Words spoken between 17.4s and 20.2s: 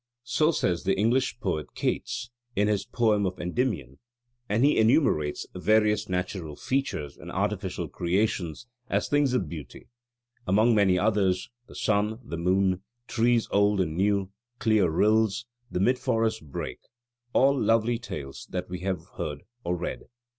lovely tales that we have heard or read."